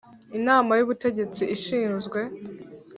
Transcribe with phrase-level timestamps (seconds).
[0.37, 2.19] Inama y ubutegetsi ishinzwe